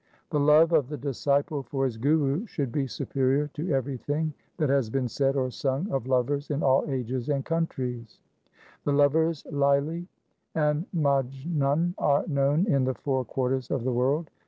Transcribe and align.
1 0.31 0.41
The 0.41 0.43
love 0.47 0.71
of 0.71 0.89
the 0.89 0.97
disciple 0.97 1.61
for 1.61 1.85
his 1.85 1.95
Guru 1.95 2.47
should 2.47 2.71
be 2.71 2.87
superior 2.87 3.49
to 3.53 3.71
everything 3.71 4.33
that 4.57 4.67
has 4.67 4.89
been 4.89 5.07
said 5.07 5.35
or 5.35 5.51
sung 5.51 5.91
of 5.91 6.07
lovers 6.07 6.49
in 6.49 6.63
all 6.63 6.83
ages 6.89 7.29
and 7.29 7.45
countries:— 7.45 8.19
The 8.83 8.93
lovers 8.93 9.43
Laili 9.43 10.07
and 10.55 10.87
Majnun 10.91 11.93
are 11.99 12.25
known 12.27 12.65
in 12.65 12.83
the 12.85 12.95
four 12.95 13.23
quarters 13.23 13.69
of 13.69 13.83
the 13.83 13.93
world. 13.93 14.31